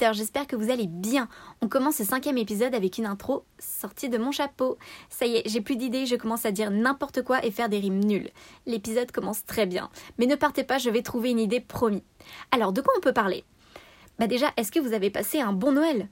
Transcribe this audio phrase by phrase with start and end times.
[0.00, 1.28] J'espère que vous allez bien.
[1.60, 4.78] On commence ce cinquième épisode avec une intro sortie de mon chapeau.
[5.10, 7.80] Ça y est, j'ai plus d'idées, je commence à dire n'importe quoi et faire des
[7.80, 8.30] rimes nulles.
[8.64, 9.90] L'épisode commence très bien.
[10.18, 12.04] Mais ne partez pas, je vais trouver une idée promis.
[12.52, 13.44] Alors, de quoi on peut parler?
[14.18, 16.08] Bah déjà, est-ce que vous avez passé un bon Noël?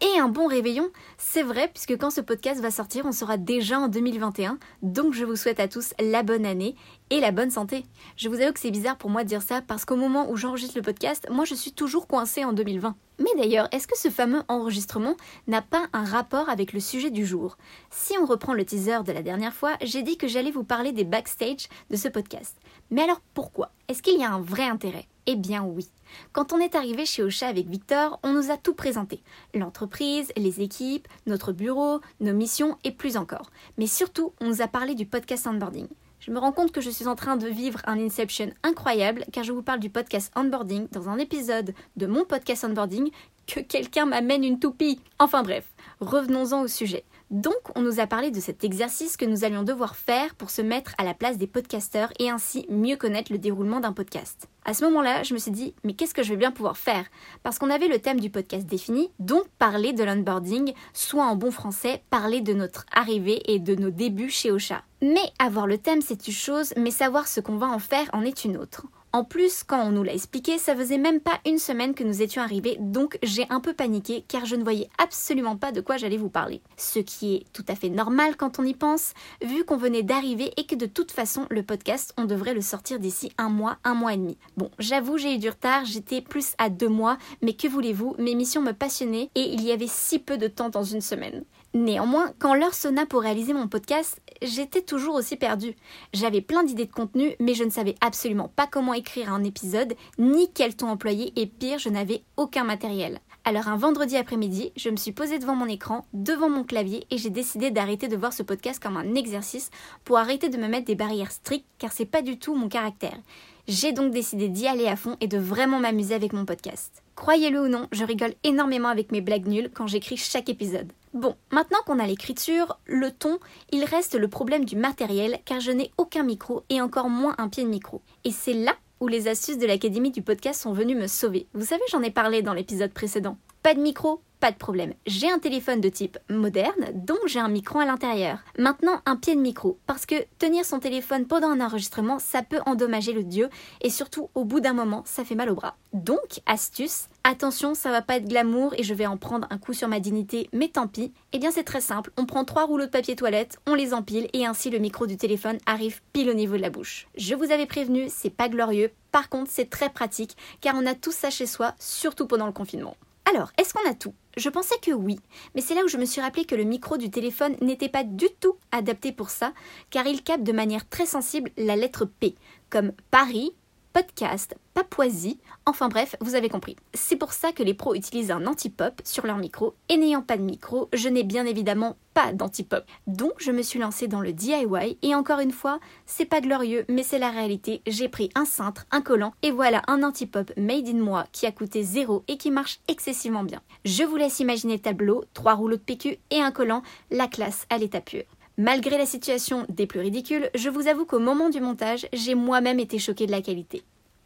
[0.00, 0.90] Et un bon réveillon.
[1.16, 4.58] C'est vrai, puisque quand ce podcast va sortir, on sera déjà en 2021.
[4.82, 6.76] Donc je vous souhaite à tous la bonne année
[7.10, 7.84] et la bonne santé.
[8.16, 10.36] Je vous avoue que c'est bizarre pour moi de dire ça parce qu'au moment où
[10.36, 12.96] j'enregistre le podcast, moi je suis toujours coincée en 2020.
[13.20, 15.16] Mais d'ailleurs, est-ce que ce fameux enregistrement
[15.48, 17.58] n'a pas un rapport avec le sujet du jour?
[17.90, 20.92] Si on reprend le teaser de la dernière fois, j'ai dit que j'allais vous parler
[20.92, 22.56] des backstage de ce podcast.
[22.90, 23.72] Mais alors pourquoi?
[23.88, 25.08] Est-ce qu'il y a un vrai intérêt?
[25.30, 25.86] Eh bien oui.
[26.32, 29.20] Quand on est arrivé chez Ocha avec Victor, on nous a tout présenté.
[29.52, 33.50] L'entreprise, les équipes, notre bureau, nos missions et plus encore.
[33.76, 35.86] Mais surtout, on nous a parlé du podcast onboarding.
[36.20, 39.44] Je me rends compte que je suis en train de vivre un Inception incroyable car
[39.44, 43.10] je vous parle du podcast onboarding dans un épisode de mon podcast onboarding
[43.46, 44.98] que quelqu'un m'amène une toupie.
[45.18, 45.66] Enfin bref,
[46.00, 47.04] revenons-en au sujet.
[47.30, 50.62] Donc, on nous a parlé de cet exercice que nous allions devoir faire pour se
[50.62, 54.48] mettre à la place des podcasteurs et ainsi mieux connaître le déroulement d'un podcast.
[54.64, 57.04] À ce moment-là, je me suis dit, mais qu'est-ce que je vais bien pouvoir faire?
[57.42, 61.50] Parce qu'on avait le thème du podcast défini, donc parler de l'onboarding, soit en bon
[61.50, 64.82] français, parler de notre arrivée et de nos débuts chez Ocha.
[65.02, 68.22] Mais avoir le thème, c'est une chose, mais savoir ce qu'on va en faire en
[68.22, 68.86] est une autre.
[69.14, 72.20] En plus, quand on nous l'a expliqué, ça faisait même pas une semaine que nous
[72.20, 75.96] étions arrivés, donc j'ai un peu paniqué car je ne voyais absolument pas de quoi
[75.96, 76.60] j'allais vous parler.
[76.76, 80.52] Ce qui est tout à fait normal quand on y pense, vu qu'on venait d'arriver
[80.58, 83.94] et que de toute façon le podcast, on devrait le sortir d'ici un mois, un
[83.94, 84.36] mois et demi.
[84.58, 88.34] Bon, j'avoue, j'ai eu du retard, j'étais plus à deux mois, mais que voulez-vous, mes
[88.34, 91.44] missions me passionnaient et il y avait si peu de temps dans une semaine.
[91.74, 95.76] Néanmoins, quand l'heure sonna pour réaliser mon podcast, j'étais toujours aussi perdue.
[96.14, 99.94] J'avais plein d'idées de contenu, mais je ne savais absolument pas comment écrire un épisode,
[100.18, 103.20] ni quel ton employer, et pire, je n'avais aucun matériel.
[103.44, 107.18] Alors un vendredi après-midi, je me suis posée devant mon écran, devant mon clavier, et
[107.18, 109.70] j'ai décidé d'arrêter de voir ce podcast comme un exercice
[110.04, 113.18] pour arrêter de me mettre des barrières strictes, car c'est pas du tout mon caractère.
[113.66, 117.02] J'ai donc décidé d'y aller à fond et de vraiment m'amuser avec mon podcast.
[117.18, 120.92] Croyez-le ou non, je rigole énormément avec mes blagues nulles quand j'écris chaque épisode.
[121.14, 123.40] Bon, maintenant qu'on a l'écriture, le ton,
[123.72, 127.48] il reste le problème du matériel car je n'ai aucun micro et encore moins un
[127.48, 128.02] pied de micro.
[128.22, 131.48] Et c'est là où les astuces de l'Académie du podcast sont venues me sauver.
[131.54, 133.36] Vous savez, j'en ai parlé dans l'épisode précédent.
[133.62, 134.94] Pas de micro, pas de problème.
[135.04, 138.38] J'ai un téléphone de type moderne, dont j'ai un micro à l'intérieur.
[138.56, 142.60] Maintenant, un pied de micro, parce que tenir son téléphone pendant un enregistrement, ça peut
[142.64, 143.48] endommager le dieu,
[143.80, 145.76] et surtout, au bout d'un moment, ça fait mal au bras.
[145.92, 149.72] Donc, astuce, attention, ça va pas être glamour et je vais en prendre un coup
[149.72, 151.12] sur ma dignité, mais tant pis.
[151.32, 154.28] Eh bien, c'est très simple, on prend trois rouleaux de papier toilette, on les empile,
[154.34, 157.08] et ainsi le micro du téléphone arrive pile au niveau de la bouche.
[157.16, 160.94] Je vous avais prévenu, c'est pas glorieux, par contre, c'est très pratique, car on a
[160.94, 162.96] tout ça chez soi, surtout pendant le confinement.
[163.30, 164.14] Alors, est-ce qu'on a tout?
[164.38, 165.18] Je pensais que oui,
[165.54, 168.04] mais c'est là où je me suis rappelé que le micro du téléphone n'était pas
[168.04, 169.52] du tout adapté pour ça,
[169.90, 172.36] car il capte de manière très sensible la lettre P,
[172.70, 173.52] comme Paris,
[173.98, 176.76] podcast, Papouasie, enfin bref, vous avez compris.
[176.94, 180.36] C'est pour ça que les pros utilisent un anti-pop sur leur micro, et n'ayant pas
[180.36, 182.84] de micro, je n'ai bien évidemment pas d'anti-pop.
[183.08, 186.84] Donc je me suis lancée dans le DIY, et encore une fois, c'est pas glorieux,
[186.88, 187.82] mais c'est la réalité.
[187.88, 191.50] J'ai pris un cintre, un collant, et voilà un anti-pop made in moi qui a
[191.50, 193.62] coûté zéro et qui marche excessivement bien.
[193.84, 197.66] Je vous laisse imaginer le tableau, trois rouleaux de PQ et un collant, la classe
[197.68, 198.22] à l'état pur.
[198.60, 202.80] Malgré la situation des plus ridicules, je vous avoue qu'au moment du montage, j'ai moi-même
[202.80, 203.84] été choquée de la qualité.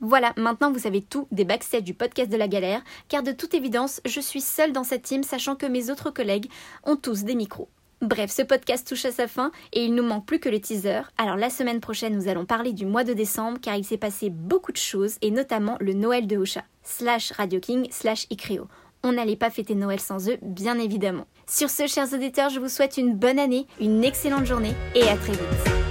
[0.00, 3.52] Voilà, maintenant vous savez tout des backstage du podcast de la galère, car de toute
[3.52, 6.48] évidence, je suis seule dans cette team, sachant que mes autres collègues
[6.84, 7.68] ont tous des micros.
[8.00, 11.02] Bref, ce podcast touche à sa fin et il nous manque plus que le teaser.
[11.18, 14.30] Alors la semaine prochaine, nous allons parler du mois de décembre car il s'est passé
[14.30, 18.68] beaucoup de choses et notamment le Noël de Ocha, slash Radio King, slash Icreo.
[19.06, 21.26] On n'allait pas fêter Noël sans eux, bien évidemment.
[21.46, 25.16] Sur ce, chers auditeurs, je vous souhaite une bonne année, une excellente journée et à
[25.16, 25.83] très vite.